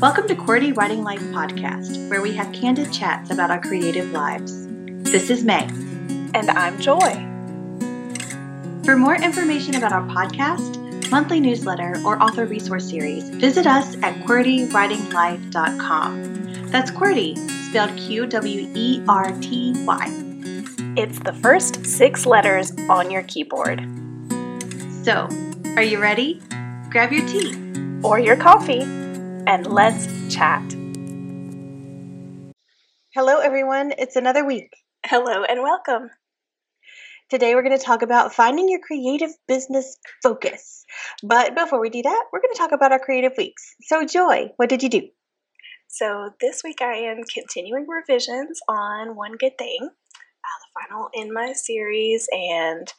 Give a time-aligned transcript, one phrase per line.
[0.00, 4.64] Welcome to QWERTY Writing Life Podcast, where we have candid chats about our creative lives.
[5.10, 5.64] This is May.
[6.34, 7.26] And I'm Joy.
[8.84, 14.14] For more information about our podcast, monthly newsletter, or author resource series, visit us at
[14.24, 16.70] QWERTYWritingLife.com.
[16.70, 17.36] That's QWERTY,
[17.68, 20.06] spelled Q W E R T Y.
[20.96, 23.80] It's the first six letters on your keyboard.
[25.02, 25.28] So,
[25.74, 26.40] are you ready?
[26.88, 27.56] Grab your tea
[28.04, 29.07] or your coffee
[29.48, 30.62] and let's chat.
[33.14, 33.94] Hello, everyone.
[33.96, 34.70] It's another week.
[35.06, 36.10] Hello, and welcome.
[37.30, 40.84] Today, we're going to talk about finding your creative business focus.
[41.22, 43.74] But before we do that, we're going to talk about our creative weeks.
[43.80, 45.08] So, Joy, what did you do?
[45.88, 51.32] So, this week I am continuing revisions on One Good Thing, uh, the final in
[51.32, 52.92] my series, and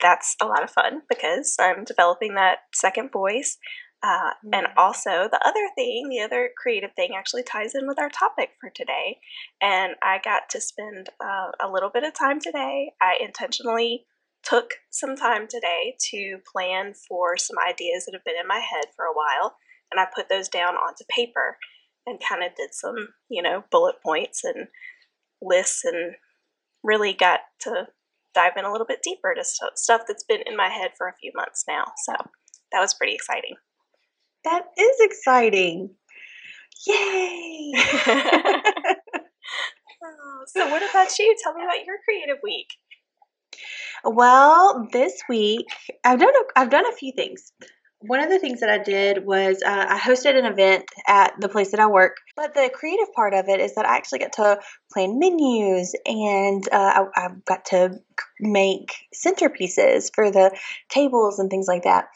[0.00, 3.58] that's a lot of fun because I'm developing that second voice.
[4.02, 8.08] Uh, and also, the other thing, the other creative thing actually ties in with our
[8.08, 9.18] topic for today.
[9.60, 12.92] And I got to spend uh, a little bit of time today.
[13.00, 14.06] I intentionally
[14.42, 18.86] took some time today to plan for some ideas that have been in my head
[18.96, 19.54] for a while.
[19.92, 21.58] And I put those down onto paper
[22.04, 22.96] and kind of did some,
[23.28, 24.66] you know, bullet points and
[25.40, 26.16] lists and
[26.82, 27.86] really got to
[28.34, 29.44] dive in a little bit deeper to
[29.76, 31.84] stuff that's been in my head for a few months now.
[32.04, 32.14] So
[32.72, 33.54] that was pretty exciting.
[34.44, 35.90] That is exciting.
[36.86, 37.72] Yay!
[37.74, 38.60] oh,
[40.46, 41.36] so, what about you?
[41.42, 42.68] Tell me about your creative week.
[44.04, 45.66] Well, this week
[46.02, 47.52] I've done a, I've done a few things
[48.04, 51.48] one of the things that I did was uh, I hosted an event at the
[51.48, 52.16] place that I work.
[52.36, 54.58] But the creative part of it is that I actually get to
[54.92, 58.00] plan menus and uh, I, I got to
[58.40, 60.56] make centerpieces for the
[60.88, 62.06] tables and things like that.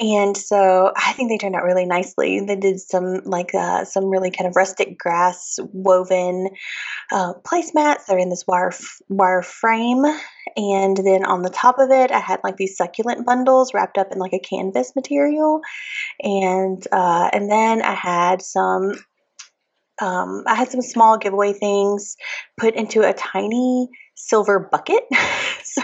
[0.00, 2.40] And so I think they turned out really nicely.
[2.40, 6.48] They did some like uh, some really kind of rustic grass woven
[7.12, 8.06] uh, placemats.
[8.06, 8.72] They're in this wire
[9.08, 10.04] wire frame,
[10.56, 14.12] and then on the top of it, I had like these succulent bundles wrapped up
[14.12, 15.60] in like a canvas material,
[16.22, 18.92] and uh, and then I had some
[20.00, 22.16] um, I had some small giveaway things
[22.58, 25.04] put into a tiny silver bucket.
[25.64, 25.82] so,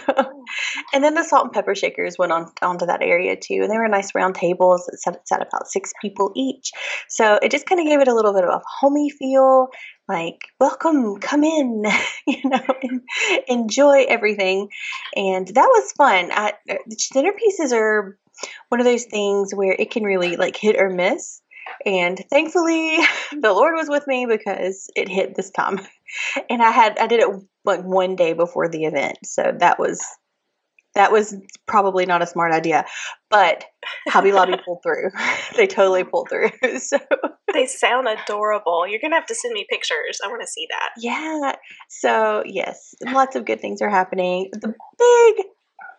[0.93, 3.77] and then the salt and pepper shakers went on onto that area too, and they
[3.77, 6.73] were nice round tables that sat, sat about six people each.
[7.09, 9.69] So it just kind of gave it a little bit of a homey feel,
[10.09, 11.85] like welcome, come in,
[12.27, 12.67] you know,
[13.47, 14.69] enjoy everything,
[15.15, 16.31] and that was fun.
[16.33, 18.19] I, uh, centerpieces are
[18.71, 21.42] one of those things where it can really like hit or miss
[21.87, 22.99] and thankfully
[23.33, 25.81] the lord was with me because it hit this time.
[26.51, 27.29] And i had i did it
[27.65, 30.05] like one day before the event so that was
[30.95, 31.35] that was
[31.67, 32.85] probably not a smart idea
[33.31, 33.65] but
[34.09, 35.09] hobby lobby pulled through.
[35.57, 36.51] They totally oh pulled through
[36.81, 36.99] so
[37.55, 38.87] they sound adorable.
[38.87, 40.19] You're gonna have to send me pictures.
[40.23, 40.91] I want to see that.
[40.99, 41.57] Yeah
[41.89, 44.51] so yes lots of good things are happening.
[44.53, 45.47] The big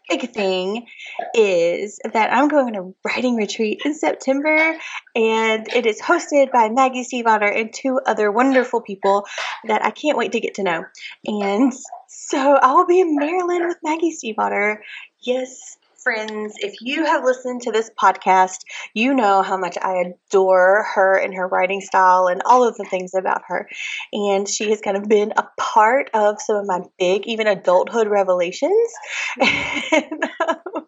[0.10, 0.88] big thing
[1.34, 4.78] is that I'm going on a writing retreat in September,
[5.16, 9.26] and it is hosted by Maggie Stiefvater and two other wonderful people
[9.68, 10.86] that I can't wait to get to know.
[11.26, 11.74] And
[12.08, 14.78] so I will be in Maryland with Maggie Stiefvater.
[15.22, 18.60] Yes, friends, if you have listened to this podcast,
[18.94, 22.86] you know how much I adore her and her writing style and all of the
[22.86, 23.70] things about her.
[24.12, 28.08] And she has kind of been a part of some of my big, even adulthood
[28.08, 28.94] revelations.
[29.40, 30.86] and, um,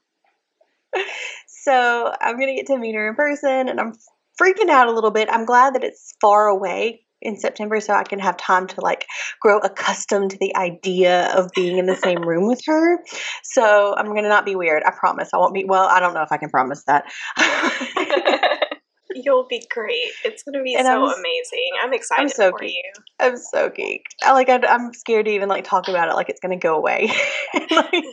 [1.48, 3.94] so I'm going to get to meet her in person and I'm
[4.40, 5.30] freaking out a little bit.
[5.32, 9.06] I'm glad that it's far away in September so I can have time to like
[9.42, 13.00] grow accustomed to the idea of being in the same room with her.
[13.44, 14.84] So I'm going to not be weird.
[14.86, 15.30] I promise.
[15.34, 17.06] I won't be, well, I don't know if I can promise that.
[19.16, 20.12] You'll be great.
[20.26, 21.70] It's going to be and so I'm, amazing.
[21.82, 22.70] I'm excited I'm so for geeked.
[22.70, 22.92] you.
[23.20, 24.02] I'm so geeked.
[24.24, 26.62] I like I, am scared to even like talk about it like it's going to
[26.62, 27.12] go away.
[27.72, 28.04] like,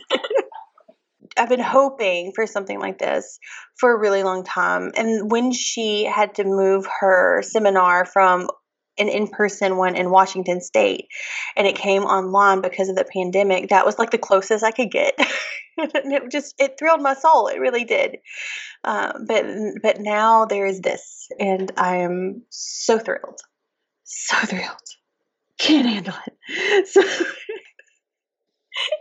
[1.37, 3.39] I've been hoping for something like this
[3.79, 4.91] for a really long time.
[4.95, 8.49] And when she had to move her seminar from
[8.97, 11.07] an in-person one in Washington State,
[11.55, 13.69] and it came online because of the pandemic.
[13.69, 15.13] That was like the closest I could get,
[15.77, 17.47] and it just it thrilled my soul.
[17.47, 18.17] It really did.
[18.83, 19.45] Um, but
[19.81, 23.41] but now there is this, and I am so thrilled,
[24.03, 24.77] so thrilled.
[25.57, 26.87] Can't handle it.
[26.87, 27.01] So.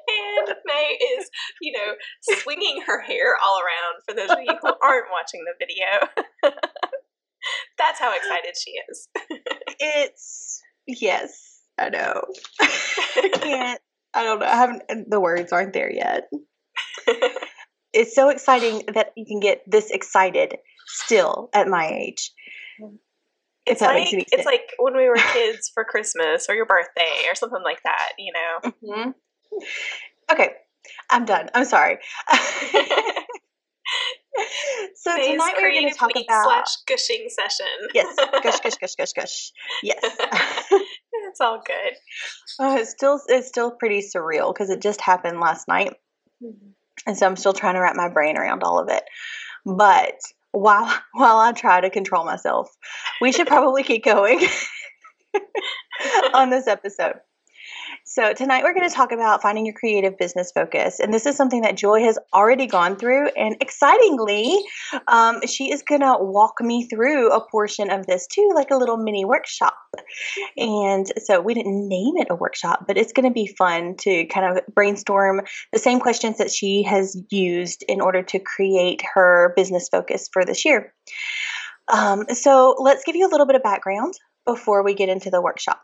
[0.06, 1.30] and May is,
[1.62, 5.54] you know, swinging her hair all around for those of you who aren't watching the
[5.58, 6.52] video.
[7.82, 9.08] That's how excited she is.
[9.80, 12.22] it's yes, I know.
[12.60, 13.80] I can't.
[14.14, 14.46] I don't know.
[14.46, 15.10] I haven't.
[15.10, 16.28] The words aren't there yet.
[17.92, 20.56] it's so exciting that you can get this excited
[20.86, 22.30] still at my age.
[23.66, 27.62] It's like it's like when we were kids for Christmas or your birthday or something
[27.64, 28.70] like that, you know.
[28.70, 29.10] Mm-hmm.
[30.30, 30.50] Okay,
[31.10, 31.48] I'm done.
[31.54, 31.98] I'm sorry.
[34.94, 37.66] So Today's tonight we're going to talk about slash gushing session.
[37.94, 39.52] yes, gush, gush, gush, gush, gush.
[39.82, 40.00] Yes.
[41.28, 41.94] it's all good.
[42.60, 45.94] oh, it's still it's still pretty surreal because it just happened last night,
[46.42, 46.68] mm-hmm.
[47.06, 49.04] and so I'm still trying to wrap my brain around all of it.
[49.64, 50.20] But
[50.52, 52.70] while while I try to control myself,
[53.20, 54.46] we should probably keep going
[56.34, 57.14] on this episode.
[58.14, 61.00] So, tonight we're going to talk about finding your creative business focus.
[61.00, 63.28] And this is something that Joy has already gone through.
[63.28, 64.58] And excitingly,
[65.08, 68.76] um, she is going to walk me through a portion of this too, like a
[68.76, 69.78] little mini workshop.
[70.58, 74.26] And so, we didn't name it a workshop, but it's going to be fun to
[74.26, 75.40] kind of brainstorm
[75.72, 80.44] the same questions that she has used in order to create her business focus for
[80.44, 80.92] this year.
[81.88, 84.12] Um, so, let's give you a little bit of background
[84.44, 85.80] before we get into the workshop.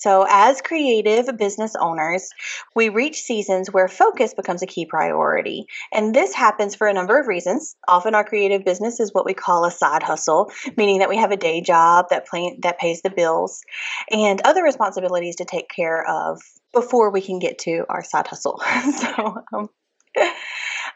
[0.00, 2.28] So, as creative business owners,
[2.74, 5.66] we reach seasons where focus becomes a key priority.
[5.92, 7.76] And this happens for a number of reasons.
[7.86, 11.30] Often, our creative business is what we call a side hustle, meaning that we have
[11.30, 13.62] a day job that, play, that pays the bills
[14.10, 16.40] and other responsibilities to take care of
[16.72, 18.60] before we can get to our side hustle.
[18.98, 19.68] so, um,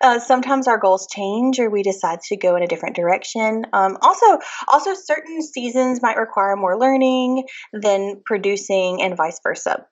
[0.01, 3.65] uh, sometimes our goals change or we decide to go in a different direction.
[3.73, 9.87] Um, also, also certain seasons might require more learning than producing, and vice versa.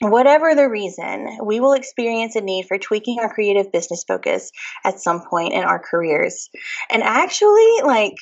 [0.00, 4.52] Whatever the reason, we will experience a need for tweaking our creative business focus
[4.84, 6.48] at some point in our careers.
[6.88, 8.14] And actually, like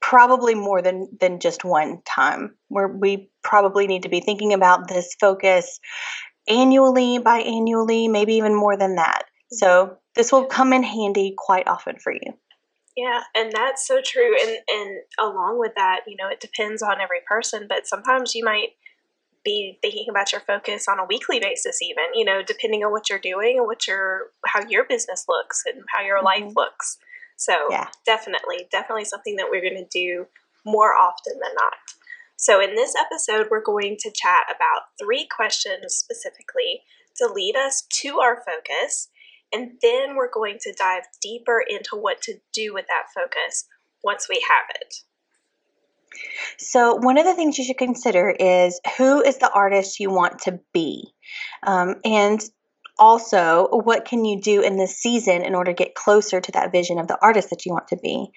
[0.00, 4.86] probably more than than just one time where we probably need to be thinking about
[4.86, 5.80] this focus
[6.48, 9.24] annually, biannually, maybe even more than that.
[9.50, 12.34] So this will come in handy quite often for you.
[12.96, 14.34] Yeah, and that's so true.
[14.40, 18.44] And and along with that, you know, it depends on every person, but sometimes you
[18.44, 18.70] might
[19.44, 23.08] be thinking about your focus on a weekly basis even, you know, depending on what
[23.08, 26.44] you're doing and what your how your business looks and how your mm-hmm.
[26.44, 26.98] life looks.
[27.36, 27.88] So, yeah.
[28.06, 30.26] definitely, definitely something that we're going to do
[30.64, 31.74] more often than not.
[32.38, 36.82] So, in this episode, we're going to chat about three questions specifically
[37.16, 39.08] to lead us to our focus
[39.52, 43.66] and then we're going to dive deeper into what to do with that focus
[44.02, 44.94] once we have it.
[46.58, 50.40] So, one of the things you should consider is who is the artist you want
[50.40, 51.12] to be?
[51.66, 52.40] Um, and
[52.98, 56.72] also what can you do in this season in order to get closer to that
[56.72, 58.28] vision of the artist that you want to be?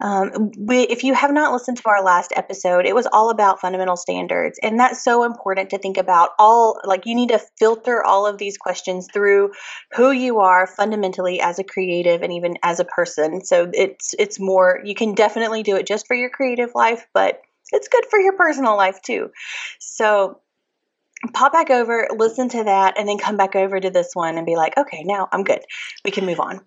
[0.00, 3.60] Um, we, if you have not listened to our last episode it was all about
[3.60, 8.04] fundamental standards and that's so important to think about all like you need to filter
[8.04, 9.52] all of these questions through
[9.94, 13.44] who you are fundamentally as a creative and even as a person.
[13.44, 17.40] So it's it's more you can definitely do it just for your creative life but
[17.72, 19.30] it's good for your personal life too.
[19.80, 20.40] So
[21.32, 24.46] pop back over, listen to that, and then come back over to this one and
[24.46, 25.60] be like, okay, now I'm good.
[26.04, 26.60] We can move on.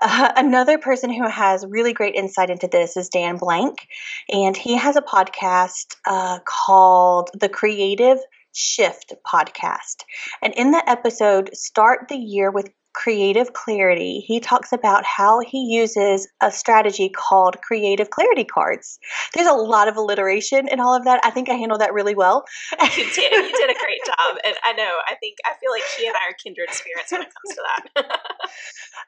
[0.00, 3.86] Uh, another person who has really great insight into this is Dan Blank,
[4.28, 8.18] and he has a podcast uh, called The Creative
[8.52, 10.04] Shift Podcast.
[10.42, 15.66] And in the episode, Start the Year with creative clarity, he talks about how he
[15.72, 18.98] uses a strategy called creative clarity cards.
[19.34, 21.20] There's a lot of alliteration in all of that.
[21.24, 22.44] I think I handled that really well.
[22.96, 23.32] you did.
[23.32, 24.38] You did a great job.
[24.44, 27.22] And I know, I think, I feel like he and I are kindred spirits when
[27.22, 27.62] it comes to
[27.94, 28.20] that.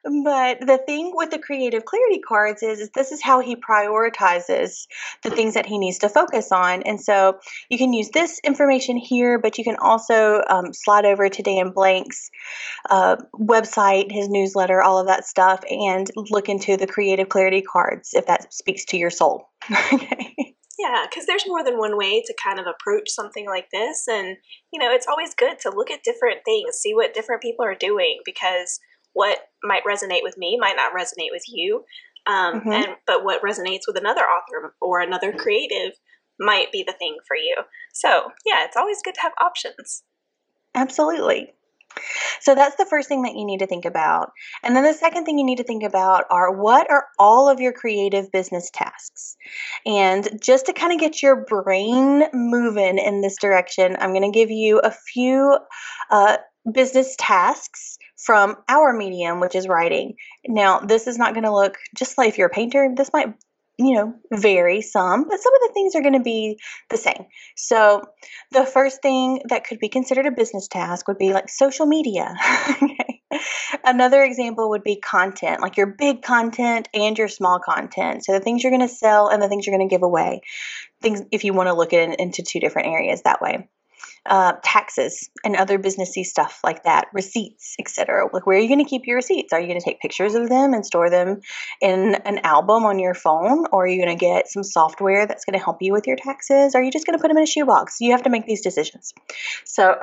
[0.25, 4.87] but the thing with the creative clarity cards is, is this is how he prioritizes
[5.23, 6.83] the things that he needs to focus on.
[6.83, 11.29] And so you can use this information here, but you can also um, slide over
[11.29, 12.31] to Dan Blank's
[12.91, 17.63] uh, website website, his newsletter, all of that stuff, and look into the creative clarity
[17.63, 19.49] cards if that speaks to your soul.
[19.93, 20.35] okay.
[20.79, 24.09] Yeah, because there's more than one way to kind of approach something like this.
[24.09, 24.37] And,
[24.73, 27.75] you know, it's always good to look at different things, see what different people are
[27.75, 28.81] doing, because
[29.13, 31.85] what might resonate with me might not resonate with you.
[32.27, 32.73] Um, mm-hmm.
[32.73, 35.93] and but what resonates with another author or another creative
[36.39, 37.57] might be the thing for you.
[37.93, 40.03] So yeah, it's always good to have options.
[40.75, 41.53] Absolutely.
[42.41, 44.33] So that's the first thing that you need to think about.
[44.63, 47.61] And then the second thing you need to think about are what are all of
[47.61, 49.37] your creative business tasks?
[49.87, 54.37] And just to kind of get your brain moving in this direction, I'm going to
[54.37, 55.59] give you a few
[56.11, 56.39] uh,
[56.71, 60.15] business tasks from our medium, which is writing.
[60.47, 63.35] Now, this is not going to look just like if you're a painter, this might
[63.87, 66.59] you know, vary some, but some of the things are going to be
[66.91, 67.27] the same.
[67.57, 68.03] So,
[68.51, 72.35] the first thing that could be considered a business task would be like social media.
[72.83, 73.23] okay.
[73.85, 78.25] Another example would be content, like your big content and your small content.
[78.25, 80.43] So the things you're going to sell and the things you're going to give away.
[81.01, 83.69] Things if you want to look at it into two different areas that way.
[84.25, 88.29] Uh, taxes and other businessy stuff like that, receipts, etc.
[88.33, 89.53] Like where are you going to keep your receipts?
[89.53, 91.41] Are you going to take pictures of them and store them
[91.81, 95.45] in an album on your phone, or are you going to get some software that's
[95.45, 96.75] going to help you with your taxes?
[96.75, 97.97] Or are you just going to put them in a shoebox?
[98.01, 99.13] You have to make these decisions.
[99.65, 99.97] So.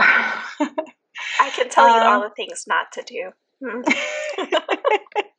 [1.39, 3.31] I can tell you all um, the things not to do.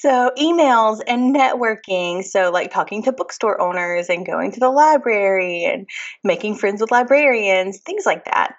[0.00, 2.24] So, emails and networking.
[2.24, 5.88] So, like talking to bookstore owners and going to the library and
[6.24, 8.56] making friends with librarians, things like that.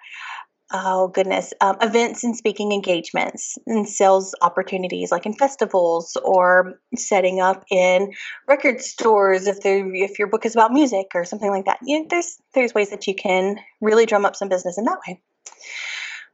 [0.74, 1.52] Oh, goodness.
[1.60, 8.12] Um, events and speaking engagements and sales opportunities like in festivals or setting up in
[8.48, 11.78] record stores if, if your book is about music or something like that.
[11.82, 14.98] You know, there's, there's ways that you can really drum up some business in that
[15.06, 15.20] way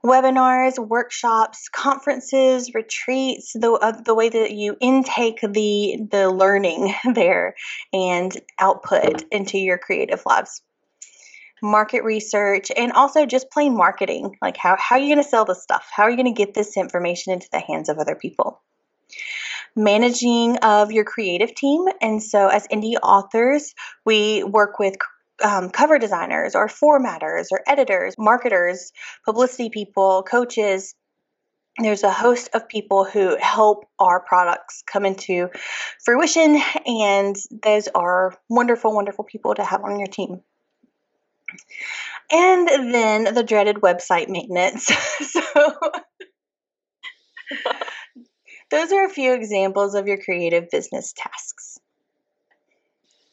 [0.05, 7.55] webinars, workshops, conferences, retreats, the uh, the way that you intake the the learning there
[7.93, 10.63] and output into your creative lives
[11.63, 14.37] market research, and also just plain marketing.
[14.41, 15.89] Like, how, how are you going to sell this stuff?
[15.95, 18.61] How are you going to get this information into the hands of other people?
[19.75, 21.87] Managing of your creative team.
[22.01, 23.75] And so, as indie authors,
[24.05, 24.97] we work with
[25.43, 28.93] um, cover designers or formatters or editors, marketers,
[29.25, 30.95] publicity people, coaches.
[31.81, 35.51] There's a host of people who help our products come into
[36.05, 40.41] fruition, and those are wonderful, wonderful people to have on your team.
[42.31, 44.87] And then the dreaded website maintenance.
[45.31, 45.41] so
[48.71, 51.78] those are a few examples of your creative business tasks.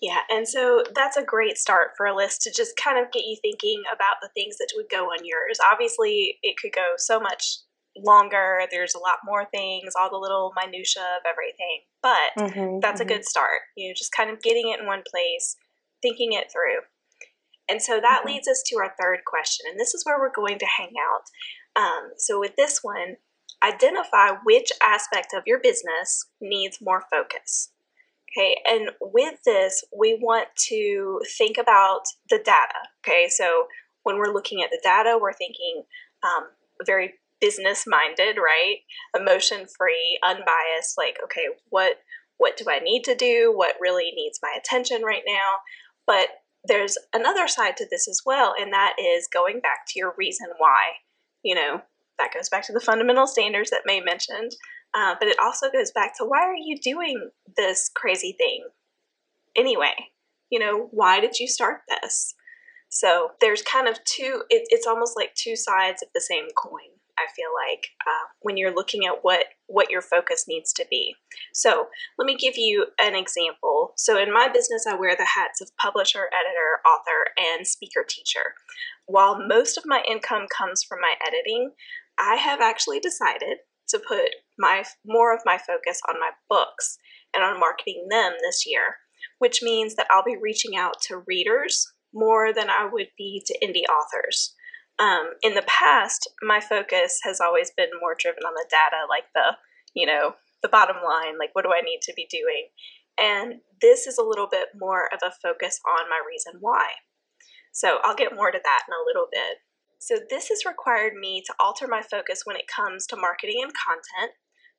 [0.01, 3.23] Yeah, and so that's a great start for a list to just kind of get
[3.25, 5.57] you thinking about the things that would go on yours.
[5.71, 7.59] Obviously, it could go so much
[7.97, 8.61] longer.
[8.69, 11.81] There's a lot more things, all the little minutia of everything.
[12.03, 13.09] But mm-hmm, that's mm-hmm.
[13.09, 13.61] a good start.
[13.77, 15.55] You know, just kind of getting it in one place,
[16.01, 16.83] thinking it through.
[17.69, 18.35] And so that mm-hmm.
[18.35, 21.81] leads us to our third question, and this is where we're going to hang out.
[21.81, 23.15] Um, so, with this one,
[23.63, 27.71] identify which aspect of your business needs more focus.
[28.37, 32.79] Okay, and with this, we want to think about the data.
[33.05, 33.67] Okay, so
[34.03, 35.83] when we're looking at the data, we're thinking
[36.23, 36.47] um,
[36.85, 38.77] very business minded, right?
[39.15, 40.97] Emotion free, unbiased.
[40.97, 41.97] Like, okay, what
[42.37, 43.53] what do I need to do?
[43.55, 45.59] What really needs my attention right now?
[46.05, 46.27] But
[46.67, 50.47] there's another side to this as well, and that is going back to your reason
[50.57, 50.81] why.
[51.43, 51.81] You know,
[52.17, 54.51] that goes back to the fundamental standards that May mentioned,
[54.95, 58.65] uh, but it also goes back to why are you doing this crazy thing
[59.55, 59.93] anyway?
[60.49, 62.33] You know, why did you start this?
[62.89, 66.95] So there's kind of two, it, it's almost like two sides of the same coin.
[67.17, 71.15] I feel like uh, when you're looking at what what your focus needs to be.
[71.53, 71.87] So
[72.17, 73.93] let me give you an example.
[73.95, 78.53] So in my business, I wear the hats of publisher, editor, author, and speaker teacher.
[79.05, 81.71] While most of my income comes from my editing,
[82.19, 83.59] I have actually decided
[83.89, 86.97] to put my more of my focus on my books
[87.33, 88.97] and on marketing them this year,
[89.39, 93.59] which means that I'll be reaching out to readers more than I would be to
[93.59, 94.55] indie authors.
[94.97, 99.25] Um, in the past, my focus has always been more driven on the data, like
[99.33, 99.57] the,
[99.93, 102.69] you know, the bottom line, like what do I need to be doing?
[103.21, 106.87] And this is a little bit more of a focus on my reason why.
[107.71, 109.57] So I'll get more to that in a little bit.
[110.05, 113.71] So this has required me to alter my focus when it comes to marketing and
[113.73, 114.33] content,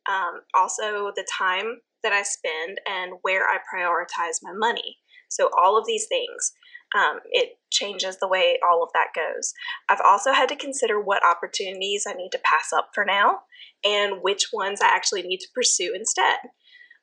[0.09, 4.99] um, also the time that I spend and where I prioritize my money.
[5.29, 6.53] So all of these things
[6.95, 9.53] um, it changes the way all of that goes.
[9.89, 13.41] I've also had to consider what opportunities I need to pass up for now
[13.85, 16.39] and which ones I actually need to pursue instead.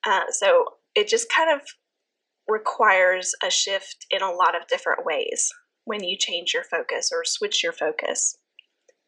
[0.07, 0.63] Uh, so
[0.95, 1.67] it just kind of
[2.47, 5.51] requires a shift in a lot of different ways
[5.85, 8.37] when you change your focus or switch your focus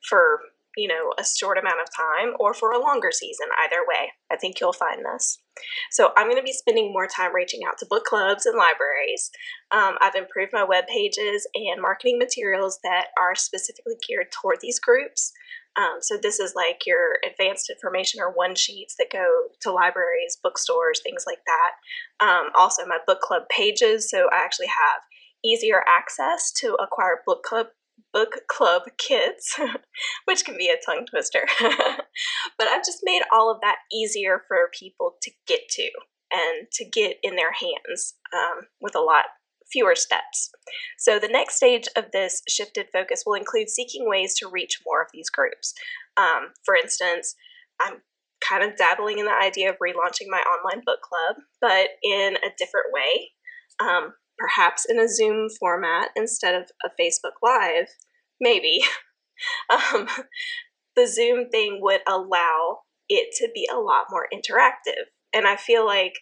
[0.07, 0.41] for
[0.77, 3.47] you know, a short amount of time or for a longer season.
[3.63, 5.39] Either way, I think you'll find this.
[5.91, 9.31] So, I'm going to be spending more time reaching out to book clubs and libraries.
[9.71, 14.79] Um, I've improved my web pages and marketing materials that are specifically geared toward these
[14.79, 15.31] groups.
[15.77, 19.25] Um, so, this is like your advanced information or one sheets that go
[19.61, 22.25] to libraries, bookstores, things like that.
[22.25, 24.09] Um, also, my book club pages.
[24.09, 25.01] So, I actually have
[25.45, 27.67] easier access to acquire book club
[28.11, 29.57] book club kits,
[30.25, 31.45] which can be a tongue twister.
[31.59, 35.89] but I've just made all of that easier for people to get to
[36.31, 39.25] and to get in their hands um, with a lot
[39.71, 40.51] fewer steps.
[40.97, 45.01] So, the next stage of this shifted focus will include seeking ways to reach more
[45.01, 45.73] of these groups.
[46.17, 47.35] Um, for instance,
[47.81, 48.01] I'm
[48.47, 52.53] kind of dabbling in the idea of relaunching my online book club, but in a
[52.57, 53.31] different way,
[53.79, 57.87] um, perhaps in a Zoom format instead of a Facebook Live,
[58.39, 58.81] maybe.
[59.69, 60.07] um,
[60.95, 65.05] the Zoom thing would allow it to be a lot more interactive.
[65.33, 66.13] And I feel like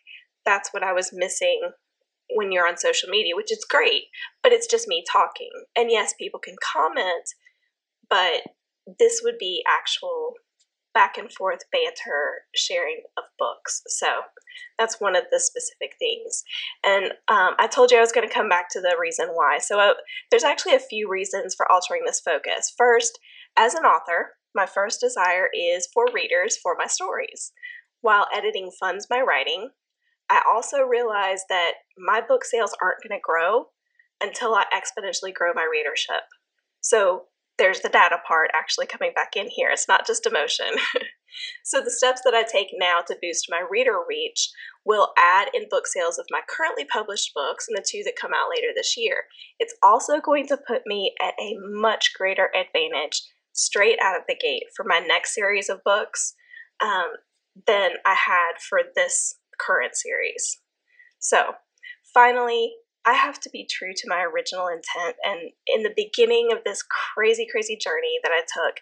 [0.45, 1.71] that's what I was missing
[2.35, 4.03] when you're on social media, which is great,
[4.41, 5.51] but it's just me talking.
[5.75, 7.29] And yes, people can comment,
[8.09, 8.41] but
[8.99, 10.33] this would be actual
[10.93, 13.81] back and forth banter sharing of books.
[13.87, 14.07] So
[14.77, 16.43] that's one of the specific things.
[16.85, 19.57] And um, I told you I was going to come back to the reason why.
[19.57, 19.93] So uh,
[20.29, 22.73] there's actually a few reasons for altering this focus.
[22.77, 23.19] First,
[23.57, 27.51] as an author, my first desire is for readers for my stories.
[28.01, 29.69] While editing funds my writing,
[30.29, 33.67] I also realize that my book sales aren't going to grow
[34.21, 36.23] until I exponentially grow my readership.
[36.81, 37.25] So
[37.57, 39.69] there's the data part actually coming back in here.
[39.71, 40.67] It's not just emotion.
[41.63, 44.49] so the steps that I take now to boost my reader reach
[44.85, 48.31] will add in book sales of my currently published books and the two that come
[48.33, 49.25] out later this year.
[49.59, 53.21] It's also going to put me at a much greater advantage
[53.53, 56.33] straight out of the gate for my next series of books
[56.81, 57.11] um,
[57.67, 60.59] than I had for this current series.
[61.19, 61.53] So,
[62.13, 62.73] finally,
[63.05, 65.17] I have to be true to my original intent.
[65.23, 68.77] And in the beginning of this crazy, crazy journey that I took,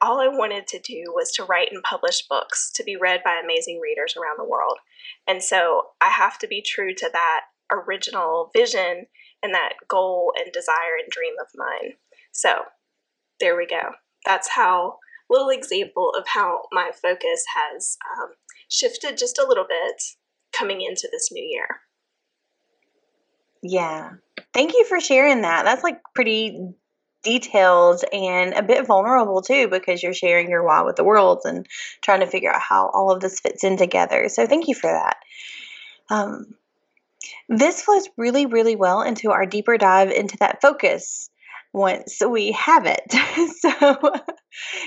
[0.00, 3.40] all I wanted to do was to write and publish books to be read by
[3.42, 4.78] amazing readers around the world.
[5.26, 7.40] And so I have to be true to that
[7.70, 9.06] original vision
[9.42, 11.94] and that goal and desire and dream of mine.
[12.32, 12.62] So
[13.40, 13.92] there we go.
[14.24, 14.98] That's how,
[15.30, 18.30] little example of how my focus has um,
[18.68, 20.02] shifted just a little bit
[20.52, 21.80] coming into this new year.
[23.62, 24.10] Yeah.
[24.52, 25.64] Thank you for sharing that.
[25.64, 26.74] That's like pretty
[27.22, 31.66] detailed and a bit vulnerable too because you're sharing your why with the world and
[32.02, 34.28] trying to figure out how all of this fits in together.
[34.28, 35.16] So thank you for that.
[36.10, 36.54] Um,
[37.48, 41.28] this flows really, really well into our deeper dive into that focus
[41.72, 43.12] once we have it.
[43.60, 44.12] so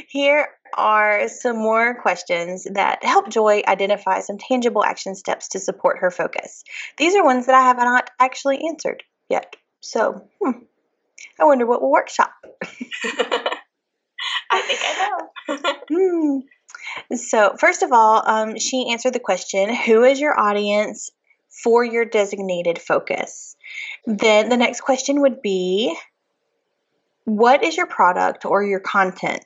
[0.09, 5.99] here are some more questions that help Joy identify some tangible action steps to support
[5.99, 6.63] her focus.
[6.97, 9.55] These are ones that I have not actually answered yet.
[9.81, 10.63] So, hmm,
[11.39, 12.33] I wonder what we'll workshop.
[14.51, 15.73] I think I know.
[15.89, 17.15] hmm.
[17.15, 21.09] So, first of all, um, she answered the question Who is your audience
[21.63, 23.55] for your designated focus?
[24.05, 25.95] Then the next question would be
[27.25, 29.45] What is your product or your content?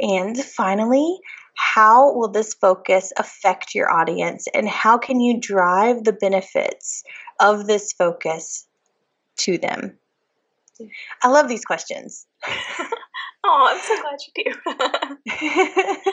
[0.00, 1.18] And finally,
[1.54, 7.04] how will this focus affect your audience and how can you drive the benefits
[7.40, 8.66] of this focus
[9.38, 9.98] to them?
[11.22, 12.26] I love these questions.
[13.44, 16.10] oh, I'm so glad you do.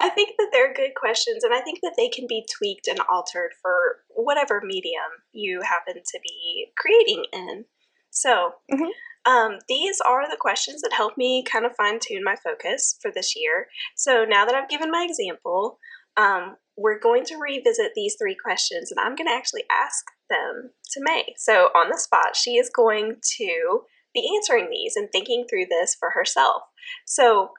[0.00, 3.00] I think that they're good questions, and I think that they can be tweaked and
[3.10, 3.74] altered for
[4.10, 7.64] whatever medium you happen to be creating in.
[8.10, 8.90] So, mm-hmm.
[9.28, 13.10] Um, these are the questions that help me kind of fine tune my focus for
[13.14, 13.66] this year.
[13.94, 15.78] So now that I've given my example,
[16.16, 20.70] um, we're going to revisit these three questions and I'm going to actually ask them
[20.92, 21.34] to May.
[21.36, 23.80] So on the spot, she is going to
[24.14, 26.62] be answering these and thinking through this for herself.
[27.04, 27.50] So,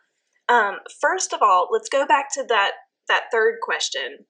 [0.47, 2.71] um, first of all, let's go back to that
[3.07, 4.25] that third question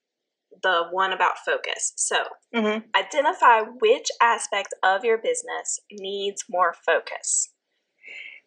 [0.61, 1.93] the one about focus.
[1.95, 2.17] So,
[2.55, 2.79] mm-hmm.
[2.95, 7.49] identify which aspect of your business needs more focus.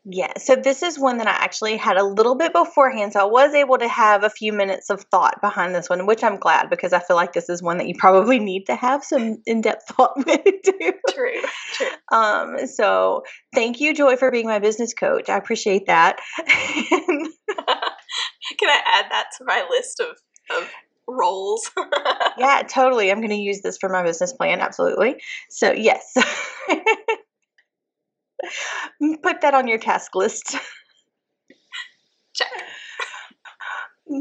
[0.04, 3.24] Yeah, so this is one that I actually had a little bit beforehand, so I
[3.24, 6.70] was able to have a few minutes of thought behind this one, which I'm glad
[6.70, 9.86] because I feel like this is one that you probably need to have some in-depth
[9.88, 10.92] thought with too.
[11.08, 11.42] True,
[11.74, 11.86] true.
[12.10, 13.22] Um, so
[13.54, 15.28] thank you, Joy, for being my business coach.
[15.28, 16.18] I appreciate that.
[16.46, 17.28] Can
[18.68, 20.16] I add that to my list of,
[20.56, 20.68] of
[21.08, 21.70] roles.
[22.38, 23.10] yeah, totally.
[23.10, 24.60] I'm going to use this for my business plan.
[24.60, 25.16] Absolutely.
[25.50, 26.14] So, yes.
[29.22, 30.56] Put that on your task list.
[32.34, 32.48] Check.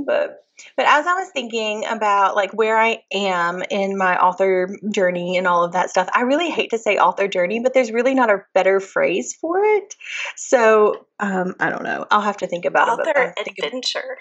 [0.05, 0.37] But
[0.77, 5.47] but as I was thinking about like where I am in my author journey and
[5.47, 8.29] all of that stuff, I really hate to say author journey, but there's really not
[8.29, 9.95] a better phrase for it.
[10.35, 12.05] So um, I don't know.
[12.11, 13.17] I'll have to think about author it.
[13.17, 13.33] Author
[13.65, 14.17] adventure.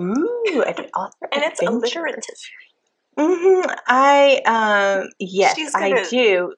[0.00, 2.24] Ooh, an author and it's alliterative.
[3.18, 3.70] Mm-hmm.
[3.86, 6.54] I um yes, I do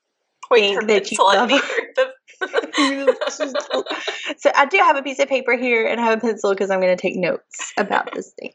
[0.55, 1.51] think that you love
[4.39, 6.71] so I do have a piece of paper here and I have a pencil because
[6.71, 8.53] I'm going to take notes about this thing.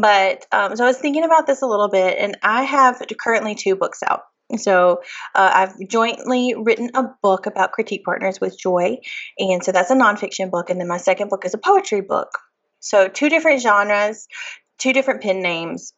[0.00, 3.54] But um, so I was thinking about this a little bit, and I have currently
[3.54, 4.22] two books out.
[4.56, 5.00] So
[5.34, 8.98] uh, I've jointly written a book about critique partners with Joy,
[9.38, 10.70] and so that's a nonfiction book.
[10.70, 12.30] And then my second book is a poetry book.
[12.82, 14.28] So two different genres,
[14.78, 15.94] two different pen names.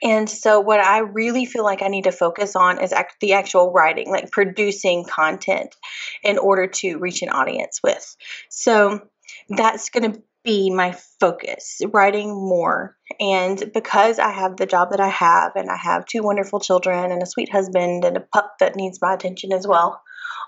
[0.00, 3.32] And so, what I really feel like I need to focus on is act- the
[3.32, 5.74] actual writing, like producing content
[6.22, 8.16] in order to reach an audience with.
[8.48, 9.08] So,
[9.48, 12.96] that's going to be my focus, writing more.
[13.18, 17.10] And because I have the job that I have, and I have two wonderful children,
[17.10, 20.00] and a sweet husband, and a pup that needs my attention as well.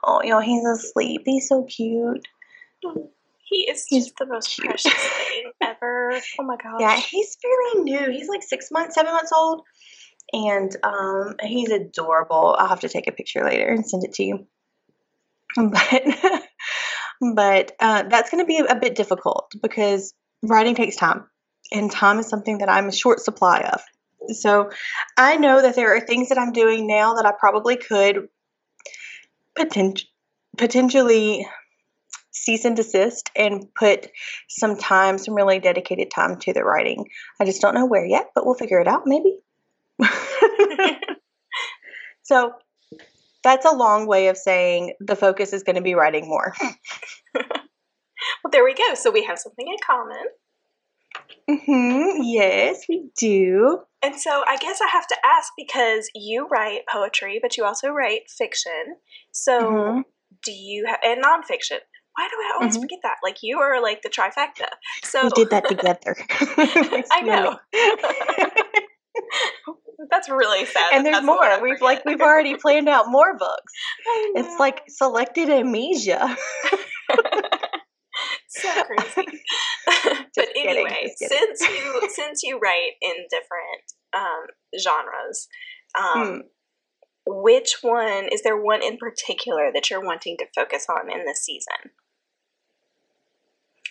[0.04, 1.22] Oh, you know, he's asleep.
[1.24, 2.26] He's so cute.
[3.50, 6.20] He is He's just the most precious thing ever.
[6.38, 6.80] Oh my gosh.
[6.80, 8.10] Yeah, he's fairly new.
[8.10, 9.62] He's like six months, seven months old,
[10.32, 12.54] and um, he's adorable.
[12.56, 14.46] I'll have to take a picture later and send it to you.
[15.56, 16.04] But
[17.34, 21.24] but uh, that's going to be a bit difficult because writing takes time,
[21.72, 23.80] and time is something that I'm a short supply of.
[24.36, 24.70] So
[25.16, 28.28] I know that there are things that I'm doing now that I probably could
[29.56, 30.04] potent-
[30.56, 31.46] potentially
[32.44, 34.08] cease and desist and put
[34.48, 37.06] some time, some really dedicated time to the writing.
[37.40, 39.36] I just don't know where yet, but we'll figure it out maybe.
[42.22, 42.52] so
[43.42, 46.54] that's a long way of saying the focus is going to be writing more.
[47.34, 47.44] well,
[48.50, 48.94] there we go.
[48.94, 50.24] So we have something in common.
[51.48, 53.80] hmm Yes, we do.
[54.02, 57.88] And so I guess I have to ask because you write poetry, but you also
[57.88, 58.96] write fiction.
[59.32, 60.04] So Mhm.
[60.42, 61.80] do you have and nonfiction?
[62.20, 62.82] Why do I always Mhm.
[62.82, 63.16] forget that?
[63.22, 64.68] Like you are like the trifecta.
[65.04, 66.14] So We did that together.
[67.10, 67.58] I know.
[70.10, 70.92] That's really sad.
[70.92, 71.68] and there's that's the one I more.
[71.70, 73.72] We've like we've already planned out more books.
[74.34, 76.36] It's like selected amnesia.
[78.48, 79.42] so crazy.
[80.36, 81.28] but anyway, kidding.
[81.28, 84.46] since you since you write in different um,
[84.78, 85.48] genres,
[85.98, 86.40] um, Hmm.
[87.26, 91.44] which one is there one in particular that you're wanting to focus on in this
[91.44, 91.90] season?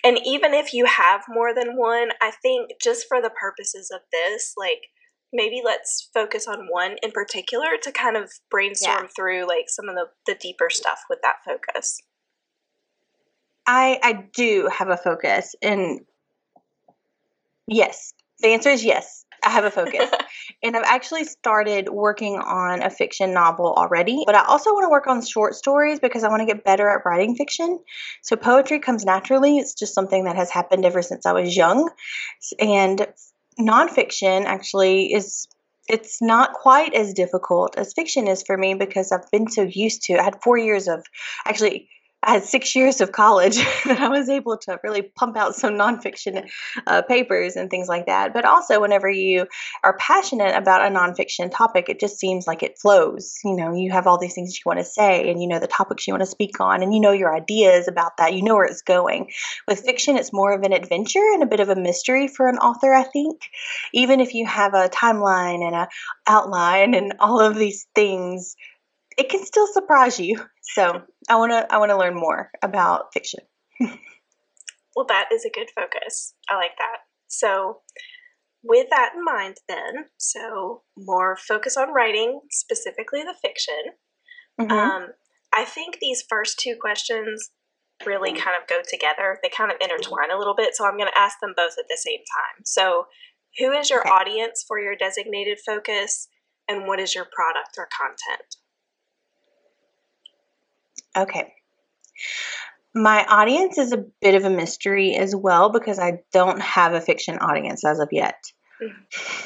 [0.03, 4.01] And even if you have more than one, I think just for the purposes of
[4.11, 4.89] this, like
[5.33, 9.95] maybe let's focus on one in particular to kind of brainstorm through like some of
[9.95, 12.01] the, the deeper stuff with that focus.
[13.67, 15.99] I I do have a focus, and
[17.67, 19.25] yes, the answer is yes.
[19.43, 20.09] I have a focus,
[20.63, 24.23] and I've actually started working on a fiction novel already.
[24.25, 26.89] But I also want to work on short stories because I want to get better
[26.89, 27.79] at writing fiction.
[28.21, 29.57] So poetry comes naturally.
[29.57, 31.89] It's just something that has happened ever since I was young,
[32.59, 33.07] and
[33.59, 35.47] nonfiction actually is.
[35.87, 40.03] It's not quite as difficult as fiction is for me because I've been so used
[40.03, 40.19] to.
[40.19, 41.03] I had four years of
[41.45, 41.89] actually
[42.21, 43.55] I had six years of college
[43.85, 46.49] that I was able to really pump out some nonfiction
[46.85, 48.33] uh, papers and things like that.
[48.33, 49.47] But also, whenever you
[49.83, 53.35] are passionate about a nonfiction topic, it just seems like it flows.
[53.45, 55.67] You know, you have all these things you want to say, and you know the
[55.67, 58.33] topics you want to speak on, and you know your ideas about that.
[58.33, 59.31] You know where it's going.
[59.67, 62.57] With fiction, it's more of an adventure and a bit of a mystery for an
[62.57, 63.43] author, I think.
[63.93, 65.87] Even if you have a timeline and a
[66.27, 68.55] outline and all of these things,
[69.17, 70.39] it can still surprise you.
[70.73, 73.41] So I want to I want to learn more about fiction.
[74.95, 76.33] Well, that is a good focus.
[76.49, 76.97] I like that.
[77.27, 77.81] So,
[78.63, 83.93] with that in mind, then, so more focus on writing, specifically the fiction.
[84.59, 84.71] Mhm.
[84.71, 85.07] Um,
[85.53, 87.51] I think these first two questions
[88.05, 89.39] really kind of go together.
[89.41, 90.75] They kind of intertwine a little bit.
[90.75, 92.65] So, I'm going to ask them both at the same time.
[92.65, 93.05] So,
[93.59, 94.09] who is your Okay.
[94.09, 96.27] audience for your designated focus,
[96.67, 98.55] and what is your product or content?
[101.19, 101.53] Okay.
[102.95, 107.01] My audience is a bit of a mystery as well because I don't have a
[107.01, 108.43] fiction audience as of yet.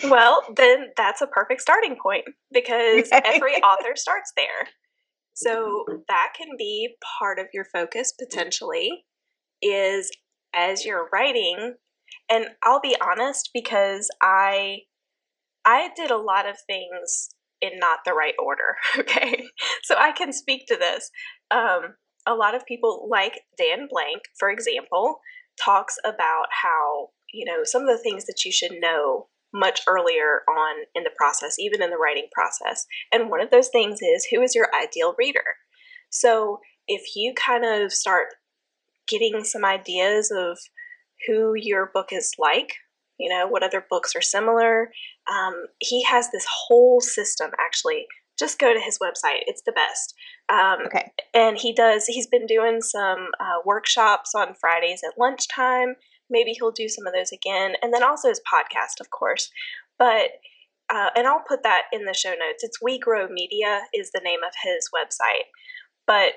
[0.04, 4.68] Well, then that's a perfect starting point because every author starts there.
[5.34, 9.06] So that can be part of your focus potentially
[9.62, 10.12] is
[10.54, 11.76] as you're writing
[12.30, 14.80] and I'll be honest because I
[15.66, 17.30] I did a lot of things
[17.64, 19.46] in not the right order, okay?
[19.84, 21.10] So I can speak to this.
[21.50, 21.96] Um
[22.26, 25.20] a lot of people like Dan Blank, for example,
[25.62, 30.42] talks about how, you know, some of the things that you should know much earlier
[30.50, 32.86] on in the process, even in the writing process.
[33.12, 35.44] And one of those things is who is your ideal reader?
[36.10, 38.28] So if you kind of start
[39.08, 40.58] getting some ideas of
[41.28, 42.74] who your book is like,
[43.24, 44.92] you know, what other books are similar,
[45.32, 48.06] um, he has this whole system actually.
[48.38, 50.14] Just go to his website, it's the best.
[50.50, 51.12] Um, Okay.
[51.34, 55.96] and he does he's been doing some uh, workshops on fridays at lunchtime
[56.30, 59.50] maybe he'll do some of those again and then also his podcast of course
[59.98, 60.32] but
[60.94, 62.64] uh, and I'll put that in the show notes.
[62.64, 65.46] It's We Grow Media is the name of his website,
[66.06, 66.34] but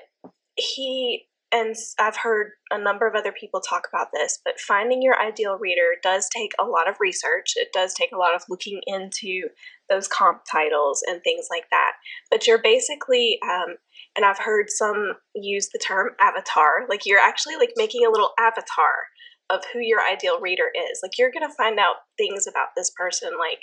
[0.55, 5.19] he and I've heard a number of other people talk about this, but finding your
[5.19, 7.53] ideal reader does take a lot of research.
[7.55, 9.47] It does take a lot of looking into
[9.89, 11.93] those comp titles and things like that.
[12.29, 13.77] But you're basically, um,
[14.15, 18.33] and I've heard some use the term avatar, like you're actually like making a little
[18.37, 19.07] avatar
[19.49, 20.99] of who your ideal reader is.
[21.01, 23.59] Like you're going to find out things about this person, like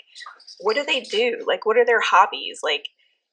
[0.60, 1.44] what do they do?
[1.46, 2.60] Like what are their hobbies?
[2.62, 2.86] Like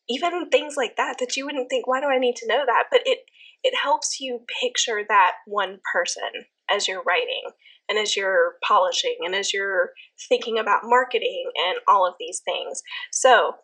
[0.09, 2.85] even things like that that you wouldn't think, why do I need to know that?
[2.91, 3.19] But it
[3.63, 7.43] it helps you picture that one person as you're writing
[7.89, 9.91] and as you're polishing and as you're
[10.30, 12.82] thinking about marketing and all of these things.
[13.12, 13.56] So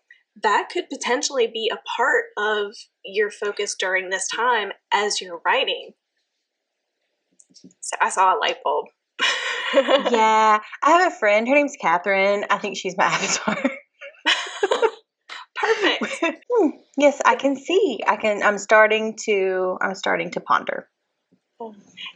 [0.43, 5.91] that could potentially be a part of your focus during this time as you're writing.
[7.53, 8.85] So I saw a light bulb.
[9.73, 11.47] yeah, I have a friend.
[11.47, 12.45] Her name's Catherine.
[12.49, 13.71] I think she's my avatar.
[15.59, 16.43] Perfect.
[16.51, 17.99] Hmm, yes, I can see.
[18.07, 18.41] I can.
[18.41, 19.77] I'm starting to.
[19.81, 20.89] I'm starting to ponder.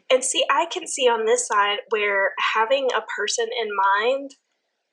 [0.10, 4.32] And see, I can see on this side where having a person in mind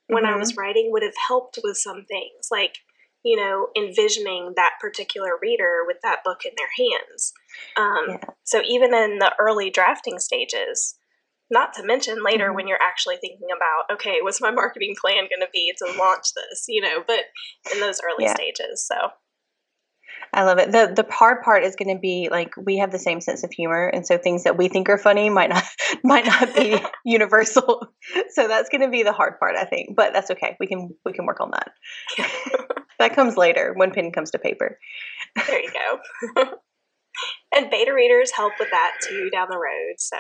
[0.06, 0.34] when mm-hmm.
[0.34, 2.76] I was writing would have helped with some things, like
[3.24, 7.32] you know, envisioning that particular reader with that book in their hands.
[7.76, 8.30] Um, yeah.
[8.44, 10.97] So even in the early drafting stages,
[11.50, 12.56] not to mention later mm-hmm.
[12.56, 16.34] when you're actually thinking about, okay, what's my marketing plan going to be to launch
[16.34, 17.20] this, you know, but
[17.72, 18.34] in those early yeah.
[18.34, 18.86] stages.
[18.86, 18.94] So
[20.32, 20.72] I love it.
[20.72, 23.50] The the hard part is going to be like we have the same sense of
[23.50, 25.64] humor and so things that we think are funny might not
[26.04, 27.88] might not be universal.
[28.30, 29.96] So that's going to be the hard part, I think.
[29.96, 30.56] But that's okay.
[30.60, 31.72] We can we can work on that.
[32.98, 34.78] that comes later when pen comes to paper.
[35.46, 36.44] There you go.
[37.54, 40.16] and beta readers help with that too down the road, so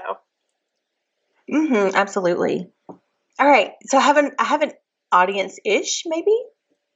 [1.52, 2.70] Mm-hmm, absolutely.
[2.88, 3.72] All right.
[3.86, 4.72] So I have an I have an
[5.12, 6.36] audience ish, maybe.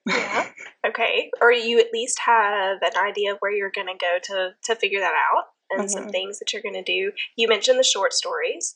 [0.07, 0.49] Yeah.
[0.87, 1.31] Okay.
[1.41, 4.75] Or you at least have an idea of where you're going to go to to
[4.75, 5.88] figure that out, and mm-hmm.
[5.88, 7.12] some things that you're going to do.
[7.37, 8.75] You mentioned the short stories.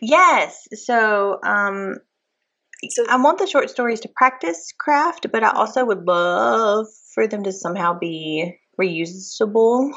[0.00, 0.66] Yes.
[0.74, 1.98] So, um,
[2.88, 7.28] so I want the short stories to practice craft, but I also would love for
[7.28, 9.92] them to somehow be reusable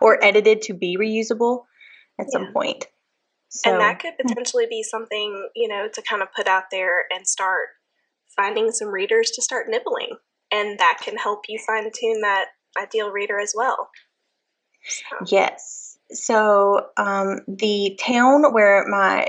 [0.00, 1.64] or edited to be reusable
[2.20, 2.38] at yeah.
[2.38, 2.86] some point.
[3.50, 4.28] So, and that could hmm.
[4.28, 7.68] potentially be something, you know, to kind of put out there and start
[8.36, 10.16] finding some readers to start nibbling.
[10.52, 12.46] And that can help you fine tune that
[12.80, 13.90] ideal reader as well.
[14.84, 15.16] So.
[15.26, 15.98] Yes.
[16.12, 19.28] So um, the town where my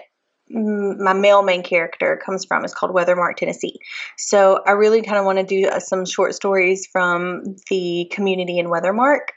[0.53, 3.79] my male main character comes from is called Weathermark, Tennessee.
[4.17, 8.59] So I really kind of want to do uh, some short stories from the community
[8.59, 9.29] in Weathermark.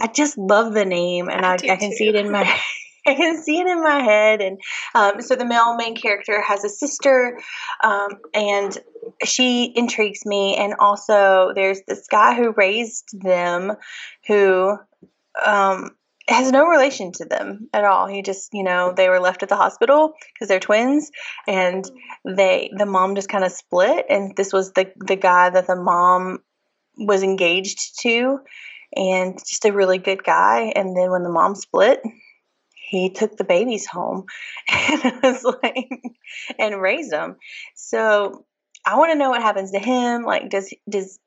[0.00, 2.42] I just love the name, and I, I, I can see it in my
[3.06, 4.40] I can see it in my head.
[4.40, 4.60] And
[4.94, 7.38] um, so the male main character has a sister,
[7.82, 8.76] um, and
[9.24, 10.56] she intrigues me.
[10.56, 13.72] And also, there's this guy who raised them
[14.26, 14.76] who
[15.44, 15.90] um,
[16.28, 18.08] has no relation to them at all.
[18.08, 21.10] He just, you know, they were left at the hospital because they're twins,
[21.46, 21.88] and
[22.24, 24.06] they the mom just kind of split.
[24.08, 26.40] And this was the the guy that the mom
[26.98, 28.40] was engaged to
[28.96, 32.00] and just a really good guy and then when the mom split
[32.86, 34.26] he took the babies home
[34.68, 35.90] and was like
[36.58, 37.36] and raised them.
[37.74, 38.44] So
[38.84, 40.22] I want to know what happens to him.
[40.22, 41.18] Like, does does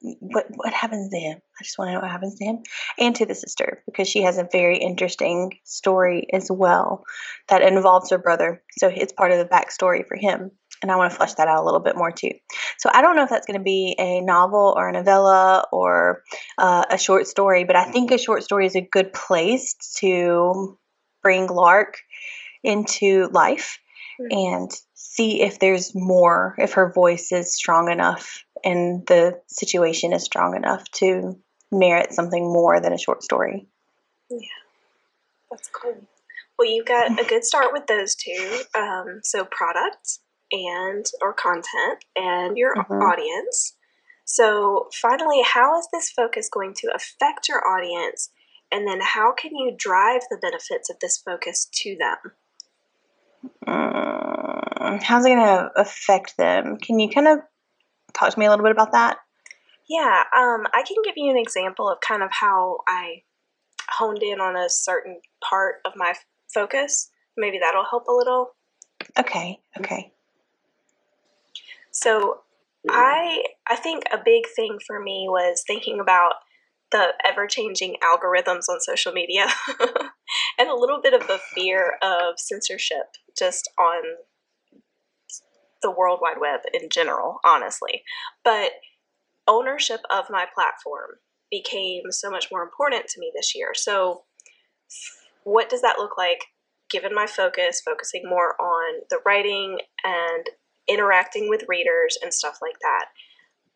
[0.00, 1.38] what what happens to him?
[1.38, 2.58] I just want to know what happens to him
[2.98, 7.04] and to the sister because she has a very interesting story as well
[7.48, 8.62] that involves her brother.
[8.78, 11.62] So it's part of the backstory for him and I want to flesh that out
[11.62, 12.32] a little bit more too.
[12.78, 16.22] So I don't know if that's going to be a novel or a novella or
[16.58, 20.78] uh, a short story, but I think a short story is a good place to
[21.22, 21.98] bring Lark
[22.62, 23.78] into life
[24.20, 24.36] mm-hmm.
[24.36, 30.24] and see if there's more, if her voice is strong enough and the situation is
[30.24, 31.38] strong enough to
[31.72, 33.66] merit something more than a short story.
[34.30, 34.38] Yeah,
[35.50, 35.96] that's cool.
[36.58, 38.60] Well, you've got a good start with those two.
[38.74, 40.20] Um, so, products
[40.52, 42.92] and or content and your mm-hmm.
[42.94, 43.76] audience.
[44.24, 48.30] So, finally, how is this focus going to affect your audience?
[48.70, 52.32] And then, how can you drive the benefits of this focus to them?
[53.66, 56.76] Mm, how's it going to affect them?
[56.76, 57.38] Can you kind of
[58.12, 59.18] talk to me a little bit about that?
[59.88, 63.22] Yeah, um, I can give you an example of kind of how I
[63.88, 66.14] honed in on a certain part of my
[66.54, 67.10] focus.
[67.36, 68.50] Maybe that'll help a little.
[69.18, 70.12] Okay, okay.
[71.92, 72.40] So
[72.88, 72.90] mm-hmm.
[72.90, 76.34] I I think a big thing for me was thinking about
[76.92, 79.46] the ever changing algorithms on social media
[80.58, 83.06] and a little bit of the fear of censorship
[83.38, 84.02] just on
[85.82, 88.02] the World Wide Web in general, honestly.
[88.44, 88.72] But
[89.46, 91.16] ownership of my platform
[91.50, 93.72] became so much more important to me this year.
[93.74, 94.22] So,
[95.44, 96.40] what does that look like
[96.90, 100.46] given my focus, focusing more on the writing and
[100.90, 103.06] interacting with readers and stuff like that?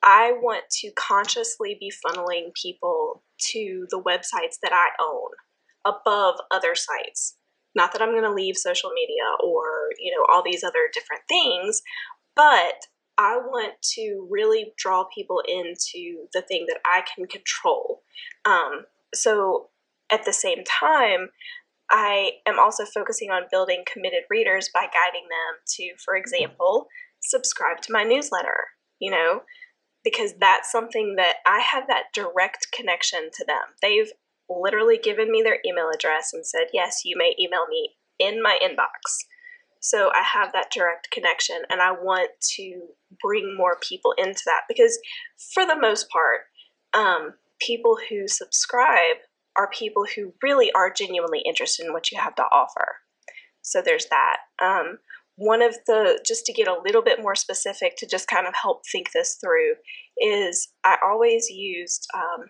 [0.03, 3.22] I want to consciously be funneling people
[3.53, 5.31] to the websites that I own
[5.85, 7.37] above other sites.
[7.74, 9.64] Not that I'm going to leave social media or,
[9.98, 11.83] you know, all these other different things,
[12.37, 12.74] but
[13.16, 18.03] I want to really draw people into the thing that I can control.
[18.44, 19.70] Um, so
[20.11, 21.31] at the same time,
[21.90, 26.87] I am also focusing on building committed readers by guiding them to, for example,
[27.20, 28.64] subscribe to my newsletter,
[28.99, 29.42] you know,
[30.03, 33.62] because that's something that I have that direct connection to them.
[33.83, 34.11] They've
[34.49, 38.59] literally given me their email address and said, yes, you may email me in my
[38.62, 39.25] inbox.
[39.81, 42.81] So I have that direct connection and I want to
[43.23, 44.99] bring more people into that because,
[45.53, 46.40] for the most part,
[46.94, 49.16] um, people who subscribe
[49.57, 52.97] are people who really are genuinely interested in what you have to offer.
[53.62, 54.38] So there's that.
[54.62, 54.99] Um,
[55.37, 58.55] one of the, just to get a little bit more specific to just kind of
[58.61, 59.75] help think this through,
[60.19, 62.47] is I always used, um,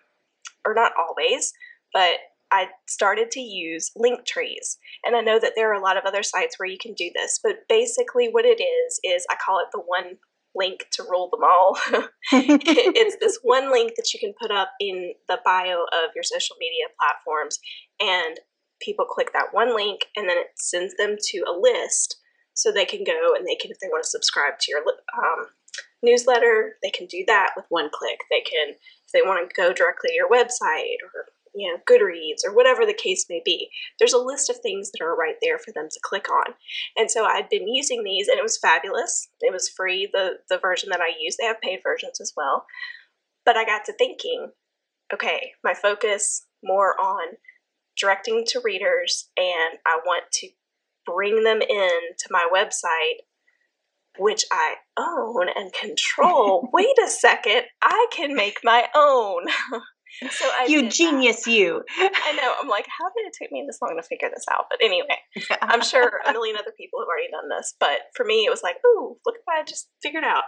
[0.67, 1.53] or not always,
[1.93, 2.19] but
[2.51, 4.79] I started to use link trees.
[5.05, 7.11] And I know that there are a lot of other sites where you can do
[7.15, 10.19] this, but basically what it is, is I call it the one
[10.55, 11.77] link to rule them all.
[12.33, 16.57] it's this one link that you can put up in the bio of your social
[16.59, 17.59] media platforms,
[18.01, 18.41] and
[18.81, 22.17] people click that one link, and then it sends them to a list
[22.55, 25.47] so they can go and they can, if they want to subscribe to your um,
[26.03, 28.19] newsletter, they can do that with one click.
[28.31, 32.47] They can, if they want to go directly to your website or you know, Goodreads
[32.47, 33.71] or whatever the case may be.
[33.99, 36.55] There's a list of things that are right there for them to click on.
[36.97, 39.29] And so I'd been using these and it was fabulous.
[39.41, 41.37] It was free, the, the version that I use.
[41.37, 42.67] They have paid versions as well.
[43.45, 44.51] But I got to thinking,
[45.13, 47.37] okay, my focus more on
[47.97, 50.49] directing to readers and I want to
[51.07, 53.21] bring them in to my website
[54.19, 56.69] which I own and control.
[56.73, 59.47] Wait a second, I can make my own.
[60.31, 61.51] So I you genius, that.
[61.51, 61.83] you.
[61.99, 62.55] I know.
[62.61, 64.67] I'm like, how did it take me this long to figure this out?
[64.71, 65.19] But anyway,
[65.61, 67.75] I'm sure a million other people have already done this.
[67.81, 70.45] But for me, it was like, ooh, look what I just figured out.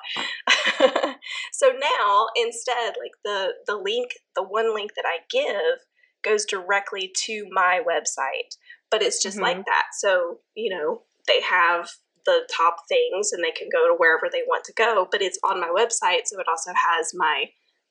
[1.53, 5.81] so now, instead, like the the link, the one link that I give
[6.23, 8.57] goes directly to my website,
[8.91, 9.45] but it's just mm-hmm.
[9.45, 9.87] like that.
[9.99, 11.91] So you know, they have
[12.25, 15.39] the top things and they can go to wherever they want to go, but it's
[15.45, 17.47] on my website, so it also has my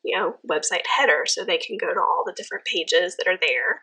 [0.06, 3.40] you know, website header so they can go to all the different pages that are
[3.42, 3.82] there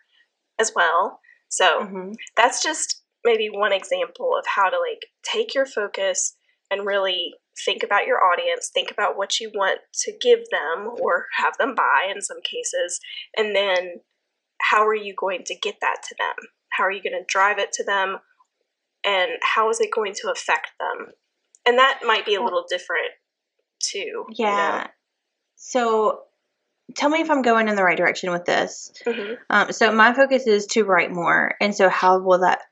[0.58, 1.20] as well.
[1.48, 2.12] So mm-hmm.
[2.36, 6.36] that's just maybe one example of how to like take your focus
[6.70, 7.34] and really
[7.66, 11.74] think about your audience, think about what you want to give them or have them
[11.74, 12.98] buy in some cases,
[13.36, 14.00] and then
[14.62, 16.46] how are you going to get that to them?
[16.70, 18.18] How are you going to drive it to them?
[19.04, 21.08] And how is it going to affect them?
[21.66, 23.10] And that might be a little different
[23.80, 24.24] too.
[24.30, 24.46] Yeah.
[24.46, 24.86] You know?
[25.64, 26.22] So
[26.96, 28.92] tell me if I'm going in the right direction with this.
[29.06, 29.34] Mm-hmm.
[29.48, 31.54] Um, so my focus is to write more.
[31.60, 32.62] And so how will that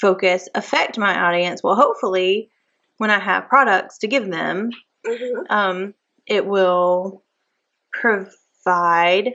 [0.00, 1.60] focus affect my audience?
[1.62, 2.50] Well, hopefully,
[2.98, 4.70] when I have products to give them,
[5.04, 5.42] mm-hmm.
[5.50, 7.24] um, it will
[7.92, 9.32] provide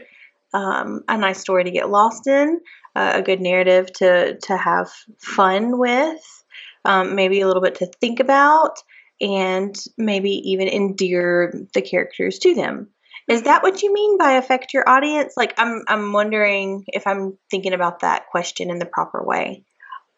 [0.53, 2.61] um, a nice story to get lost in,
[2.95, 6.43] uh, a good narrative to to have fun with,
[6.85, 8.77] um, maybe a little bit to think about,
[9.19, 12.87] and maybe even endear the characters to them.
[13.31, 15.33] Is that what you mean by affect your audience?
[15.37, 19.63] Like I'm I'm wondering if I'm thinking about that question in the proper way.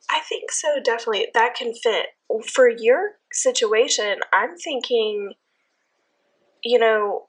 [0.09, 1.27] I think so, definitely.
[1.33, 2.07] That can fit.
[2.53, 5.33] For your situation, I'm thinking,
[6.63, 7.27] you know,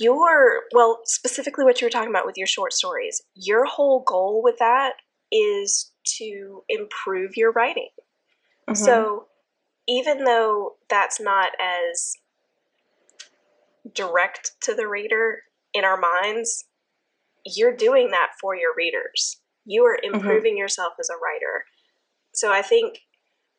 [0.00, 4.42] your, well, specifically what you were talking about with your short stories, your whole goal
[4.42, 4.94] with that
[5.32, 7.88] is to improve your writing.
[8.68, 8.74] Mm-hmm.
[8.74, 9.26] So
[9.88, 12.14] even though that's not as
[13.94, 16.64] direct to the reader in our minds,
[17.44, 19.40] you're doing that for your readers.
[19.64, 20.14] You are mm-hmm.
[20.14, 20.58] improving mm-hmm.
[20.58, 21.64] yourself as a writer.
[22.34, 22.98] So I think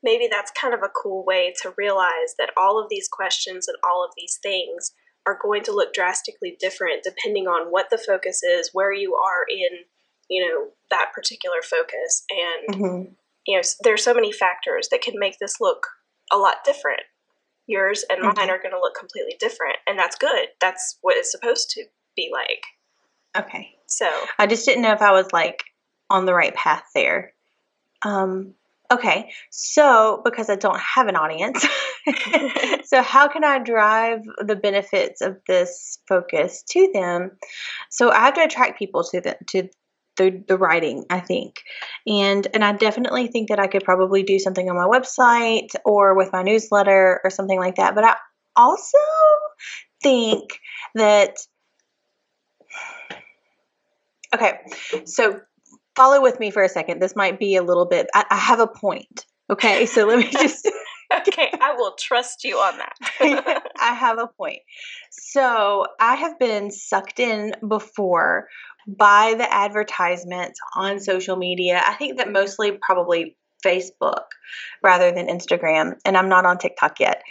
[0.03, 3.77] maybe that's kind of a cool way to realize that all of these questions and
[3.83, 4.93] all of these things
[5.25, 9.45] are going to look drastically different depending on what the focus is, where you are
[9.49, 9.79] in,
[10.29, 12.23] you know, that particular focus.
[12.29, 13.11] And, mm-hmm.
[13.45, 15.87] you know, there's so many factors that can make this look
[16.31, 17.01] a lot different
[17.67, 18.49] yours and mine mm-hmm.
[18.49, 20.47] are going to look completely different and that's good.
[20.59, 21.83] That's what it's supposed to
[22.15, 22.63] be like.
[23.37, 23.75] Okay.
[23.85, 24.09] So.
[24.39, 25.63] I just didn't know if i was like
[26.09, 27.33] on the right path there.
[28.03, 28.53] Um
[28.89, 31.65] Okay, so because I don't have an audience,
[32.85, 37.31] so how can I drive the benefits of this focus to them?
[37.89, 39.67] So I have to attract people to the to
[40.17, 41.61] the, the writing, I think.
[42.05, 46.15] And and I definitely think that I could probably do something on my website or
[46.15, 47.95] with my newsletter or something like that.
[47.95, 48.15] But I
[48.55, 48.97] also
[50.01, 50.59] think
[50.95, 51.37] that
[54.33, 54.59] Okay,
[55.05, 55.39] so
[55.95, 57.01] follow with me for a second.
[57.01, 59.25] This might be a little bit, I, I have a point.
[59.49, 60.69] Okay, so let me just.
[61.13, 63.63] Okay, I will trust you on that.
[63.79, 64.59] I have a point.
[65.11, 68.47] So I have been sucked in before
[68.87, 71.81] by the advertisements on social media.
[71.85, 73.35] I think that mostly probably
[73.65, 74.23] Facebook
[74.83, 77.21] rather than Instagram, and I'm not on TikTok yet.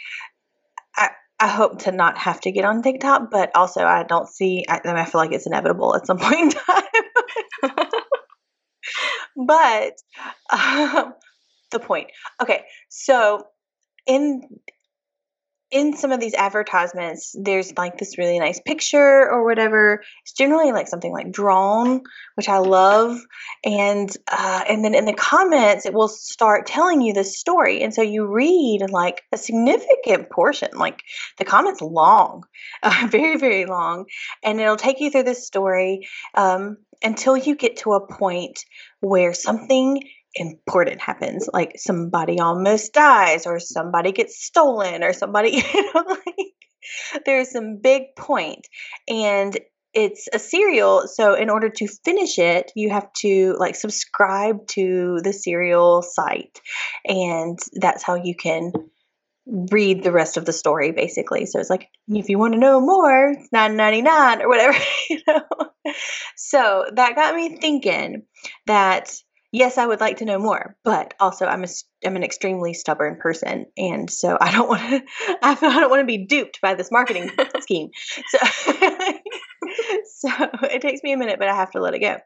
[0.96, 1.10] I,
[1.40, 4.80] I hope to not have to get on TikTok, but also I don't see, I,
[4.84, 6.82] I feel like it's inevitable at some point in time.
[9.46, 9.92] but
[10.50, 11.14] um,
[11.72, 12.10] the point.
[12.42, 13.46] Okay, so
[14.06, 14.42] in
[15.72, 20.00] in some of these advertisements, there's like this really nice picture or whatever.
[20.22, 22.02] It's generally like something like drawn,
[22.36, 23.18] which I love,
[23.64, 27.92] and uh, and then in the comments, it will start telling you the story, and
[27.92, 30.68] so you read like a significant portion.
[30.74, 31.02] Like
[31.38, 32.44] the comments long,
[32.84, 34.06] uh, very very long,
[34.44, 38.60] and it'll take you through this story um, until you get to a point
[39.00, 40.00] where something
[40.36, 47.22] important happens like somebody almost dies or somebody gets stolen or somebody you know like
[47.24, 48.66] there's some big point
[49.08, 49.58] and
[49.92, 55.18] it's a serial so in order to finish it you have to like subscribe to
[55.22, 56.60] the serial site
[57.06, 58.72] and that's how you can
[59.46, 61.46] read the rest of the story basically.
[61.46, 64.76] So it's like if you want to know more it's 9.99 or whatever
[65.10, 65.42] you know?
[66.36, 68.24] So that got me thinking
[68.66, 69.14] that
[69.56, 71.68] yes, I would like to know more, but also I'm a,
[72.04, 75.02] I'm an extremely stubborn person, and so I don't want to
[75.42, 77.30] I don't want to be duped by this marketing
[77.60, 77.88] scheme.
[78.28, 78.38] So
[80.18, 80.30] so
[80.64, 82.18] it takes me a minute, but I have to let it go.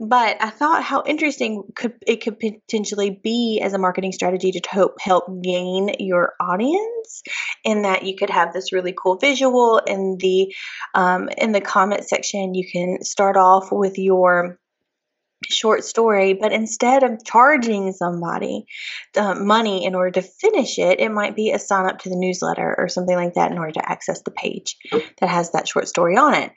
[0.00, 4.60] But I thought how interesting could it could potentially be as a marketing strategy to
[4.70, 7.22] help help gain your audience,
[7.64, 10.54] in that you could have this really cool visual in the
[10.94, 12.54] um, in the comment section.
[12.54, 14.58] You can start off with your
[15.48, 18.64] short story, but instead of charging somebody
[19.14, 22.16] the money in order to finish it, it might be a sign up to the
[22.16, 25.88] newsletter or something like that in order to access the page that has that short
[25.88, 26.52] story on it.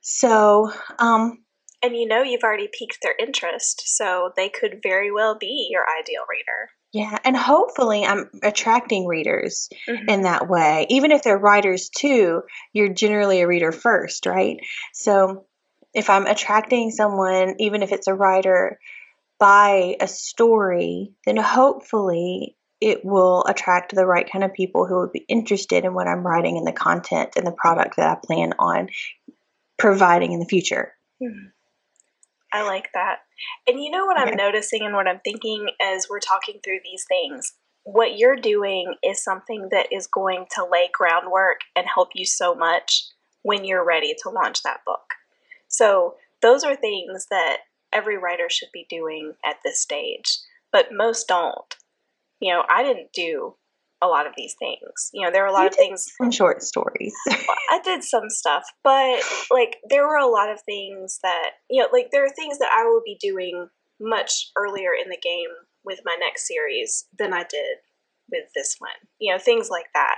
[0.00, 1.38] So, um,
[1.82, 5.84] and you know you've already piqued their interest, so they could very well be your
[6.00, 6.70] ideal reader.
[6.92, 10.08] Yeah, and hopefully I'm attracting readers mm-hmm.
[10.08, 10.86] in that way.
[10.88, 12.42] Even if they're writers too,
[12.72, 14.56] you're generally a reader first, right?
[14.94, 15.46] So
[15.96, 18.78] if I'm attracting someone, even if it's a writer,
[19.40, 25.12] by a story, then hopefully it will attract the right kind of people who would
[25.12, 28.52] be interested in what I'm writing and the content and the product that I plan
[28.58, 28.90] on
[29.78, 30.92] providing in the future.
[31.18, 31.46] Hmm.
[32.52, 33.20] I like that.
[33.66, 37.04] And you know what I'm noticing and what I'm thinking as we're talking through these
[37.08, 37.54] things?
[37.84, 42.54] What you're doing is something that is going to lay groundwork and help you so
[42.54, 43.04] much
[43.42, 45.14] when you're ready to launch that book.
[45.76, 47.58] So those are things that
[47.92, 50.38] every writer should be doing at this stage,
[50.72, 51.74] but most don't.
[52.40, 53.56] You know, I didn't do
[54.02, 55.10] a lot of these things.
[55.12, 56.06] You know, there are a lot you of things.
[56.18, 57.14] Some short stories.
[57.28, 59.20] I did some stuff, but
[59.50, 62.70] like there were a lot of things that you know, like there are things that
[62.76, 63.68] I will be doing
[64.00, 65.50] much earlier in the game
[65.84, 67.78] with my next series than I did
[68.30, 68.90] with this one.
[69.18, 70.16] You know, things like that.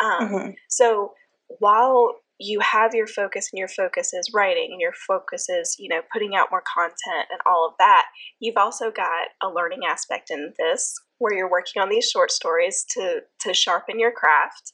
[0.00, 0.50] Um, mm-hmm.
[0.68, 1.12] So
[1.58, 5.88] while you have your focus and your focus is writing and your focus is you
[5.88, 8.06] know putting out more content and all of that
[8.40, 12.84] you've also got a learning aspect in this where you're working on these short stories
[12.90, 14.72] to to sharpen your craft.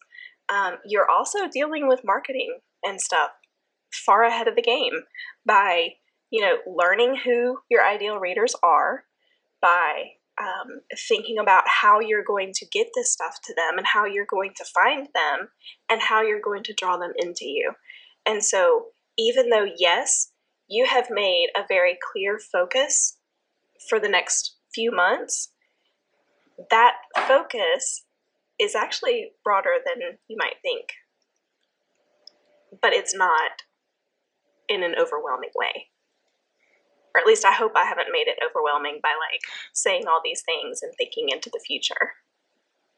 [0.48, 3.30] Um, you're also dealing with marketing and stuff
[3.92, 5.04] far ahead of the game
[5.46, 5.90] by
[6.30, 9.04] you know learning who your ideal readers are
[9.60, 10.04] by
[10.38, 14.26] um, thinking about how you're going to get this stuff to them and how you're
[14.26, 15.48] going to find them
[15.88, 17.72] and how you're going to draw them into you.
[18.26, 18.86] And so,
[19.18, 20.32] even though, yes,
[20.68, 23.16] you have made a very clear focus
[23.88, 25.50] for the next few months,
[26.70, 26.94] that
[27.26, 28.04] focus
[28.58, 30.86] is actually broader than you might think.
[32.80, 33.62] But it's not
[34.68, 35.89] in an overwhelming way
[37.14, 39.40] or at least I hope I haven't made it overwhelming by like
[39.72, 42.14] saying all these things and thinking into the future.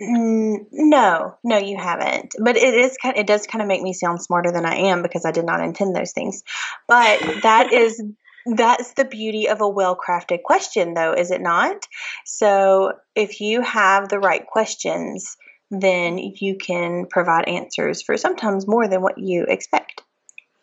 [0.03, 2.35] Mm, no, no, you haven't.
[2.43, 3.17] But it is kind.
[3.17, 5.61] It does kind of make me sound smarter than I am because I did not
[5.61, 6.43] intend those things.
[6.89, 8.03] But that is
[8.47, 11.87] that's the beauty of a well crafted question, though, is it not?
[12.25, 15.37] So, if you have the right questions,
[15.71, 20.03] then you can provide answers for sometimes more than what you expect.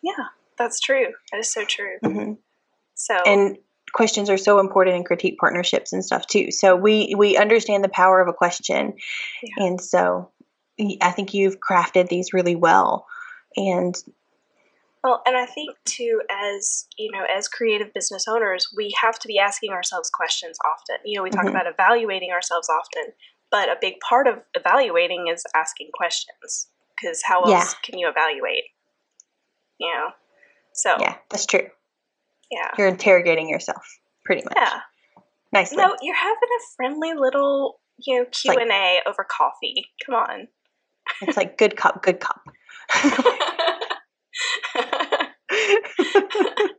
[0.02, 0.26] Yeah,
[0.58, 1.08] that's true.
[1.32, 1.96] That is so true.
[2.02, 2.32] hmm
[3.00, 3.56] So, And
[3.94, 6.50] questions are so important in critique partnerships and stuff too.
[6.50, 8.92] So we we understand the power of a question,
[9.42, 9.64] Yeah.
[9.64, 10.30] and so
[11.00, 13.06] I think you've crafted these really well.
[13.56, 13.96] And
[15.02, 19.28] well, and I think too, as you know, as creative business owners, we have to
[19.28, 20.96] be asking ourselves questions often.
[21.06, 21.50] You know, we talk Mhm.
[21.50, 23.14] about evaluating ourselves often,
[23.50, 26.68] but a big part of evaluating is asking questions
[27.00, 27.60] because how Yeah.
[27.60, 28.64] else can you evaluate?
[29.78, 30.12] You know,
[30.74, 31.70] so yeah, that's true.
[32.50, 33.82] Yeah, You're interrogating yourself
[34.24, 34.54] pretty much.
[34.56, 34.80] yeah.
[35.52, 35.78] Nicely.
[35.78, 39.86] No, you're having a friendly little, you know, Q and A over coffee.
[40.06, 40.46] Come on.
[41.22, 42.40] It's like good cup, good cup.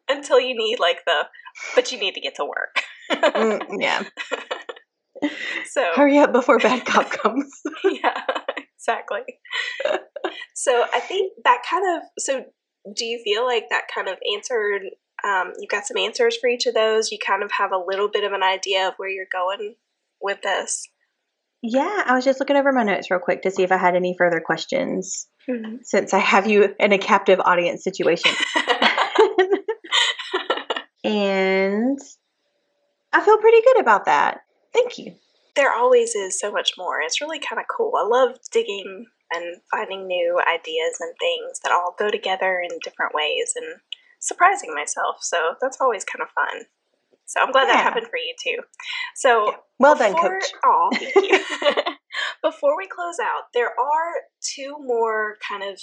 [0.10, 1.26] Until you need like the,
[1.76, 2.82] but you need to get to work.
[3.12, 4.04] Mm, yeah.
[5.66, 7.52] so Hurry up before bad cop comes.
[7.84, 8.22] yeah,
[8.76, 9.22] exactly.
[10.56, 12.04] so I think that kind of.
[12.20, 12.46] So
[12.96, 14.82] do you feel like that kind of answered?
[15.24, 17.12] Um, you got some answers for each of those.
[17.12, 19.76] You kind of have a little bit of an idea of where you're going
[20.22, 20.88] with this.
[21.62, 23.96] yeah, I was just looking over my notes real quick to see if I had
[23.96, 25.28] any further questions
[25.84, 28.32] since I have you in a captive audience situation.
[31.04, 32.00] and
[33.14, 34.42] I feel pretty good about that.
[34.74, 35.16] Thank you.
[35.56, 37.02] there always is so much more.
[37.02, 37.94] It's really kind of cool.
[37.98, 43.14] I love digging and finding new ideas and things that all go together in different
[43.14, 43.80] ways and
[44.22, 45.18] surprising myself.
[45.22, 46.64] So that's always kind of fun.
[47.26, 47.74] So I'm glad Yeah.
[47.76, 48.64] that happened for you too.
[49.16, 50.46] So Well done, coach.
[50.66, 51.40] Aw, thank you.
[52.44, 55.80] Before we close out, there are two more kind of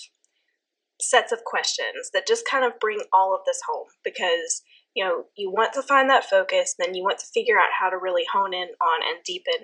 [1.01, 4.63] sets of questions that just kind of bring all of this home because
[4.95, 7.89] you know you want to find that focus then you want to figure out how
[7.89, 9.55] to really hone in on and deepen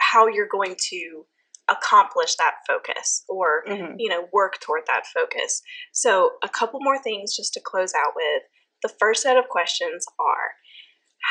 [0.00, 1.26] how you're going to
[1.68, 3.96] accomplish that focus or Mhm.
[3.98, 5.62] you know work toward that focus.
[5.92, 8.42] So a couple more things just to close out with.
[8.82, 10.54] The first set of questions are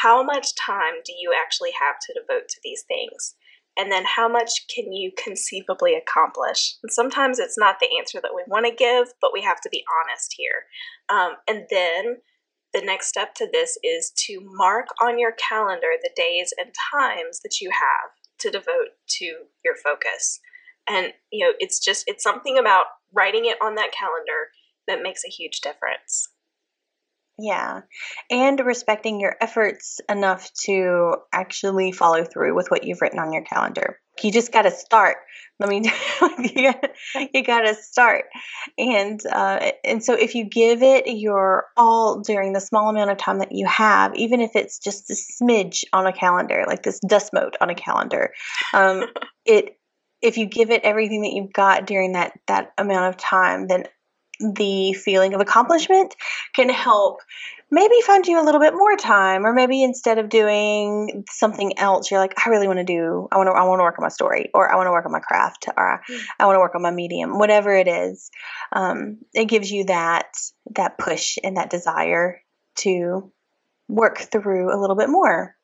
[0.01, 3.35] how much time do you actually have to devote to these things?
[3.77, 6.75] And then how much can you conceivably accomplish?
[6.83, 9.69] And sometimes it's not the answer that we want to give but we have to
[9.69, 10.65] be honest here.
[11.09, 12.21] Um, and then
[12.73, 17.39] the next step to this is to mark on your calendar the days and times
[17.41, 19.25] that you have to devote to
[19.63, 20.39] your focus.
[20.89, 24.51] And you know it's just it's something about writing it on that calendar
[24.87, 26.29] that makes a huge difference
[27.39, 27.81] Yeah.
[28.31, 33.43] And respecting your efforts enough to actually follow through with what you've written on your
[33.43, 33.99] calendar.
[34.23, 35.17] You just got to start.
[35.59, 35.77] Let me,
[36.55, 36.89] you got
[37.33, 38.25] you got to start.
[38.77, 43.17] And, uh, and so if you give it your all during the small amount of
[43.17, 46.99] time that you have, even if it's just a smidge on a calendar, like this
[47.07, 48.33] dust mote on a calendar,
[48.73, 49.05] um,
[49.45, 49.77] it,
[50.23, 53.83] if you give it everything that you've got during that, that amount of time, then
[54.39, 56.15] the feeling of accomplishment
[56.55, 57.21] can help
[57.69, 62.09] maybe find you a little bit more time or maybe instead of doing something else
[62.09, 64.03] you're like i really want to do i want to i want to work on
[64.03, 66.19] my story or i want to work on my craft or Mm.
[66.39, 68.29] i want to work on my medium whatever it is
[68.71, 70.27] um, it gives you that
[70.75, 72.41] that push and that desire
[72.75, 73.31] to
[73.89, 75.55] work through a little bit more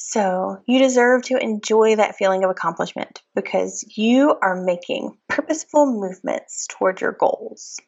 [0.00, 6.66] so you deserve to enjoy that feeling of accomplishment because you are making purposeful movements
[6.70, 7.78] toward your goals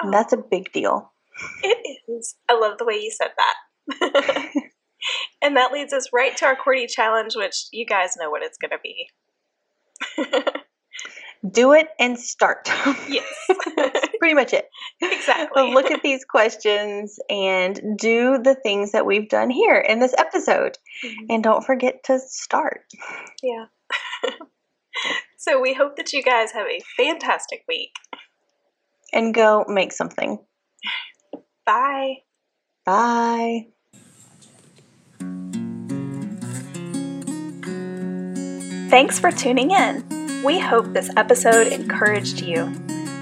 [0.00, 1.12] and that's a big deal
[1.62, 2.36] It is.
[2.48, 4.52] I love the way you said that.
[5.42, 8.58] and that leads us right to our QWERTY challenge, which you guys know what it's
[8.58, 9.08] going to be.
[11.50, 12.68] do it and start.
[13.08, 13.26] Yes,
[13.76, 14.66] That's pretty much it.
[15.00, 15.72] exactly.
[15.74, 20.78] Look at these questions and do the things that we've done here in this episode.
[21.04, 21.26] Mhm.
[21.30, 22.84] And don't forget to start.
[23.42, 23.66] Yeah.
[25.38, 27.90] so we hope that you guys have a fantastic week.
[29.12, 30.38] And go make something.
[31.66, 32.18] Bye.
[32.86, 33.66] Bye.
[38.88, 40.21] Thanks for tuning in.
[40.44, 42.72] We hope this episode encouraged you.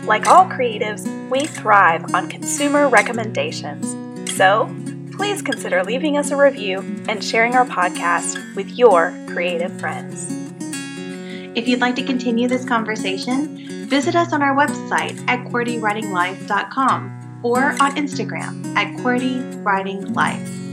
[0.04, 4.34] Like all creatives, we thrive on consumer recommendations.
[4.34, 4.74] So,
[5.12, 10.28] please consider leaving us a review and sharing our podcast with your creative friends.
[11.54, 17.62] If you'd like to continue this conversation, visit us on our website at QWERTYWritingLife.com or
[17.82, 20.69] on Instagram at QWERTYWritingLife.